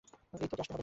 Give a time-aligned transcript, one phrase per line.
[0.33, 0.79] এই, তোকে আসতে হবে!